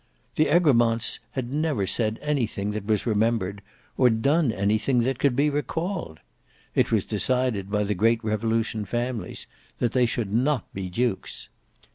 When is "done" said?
4.09-4.51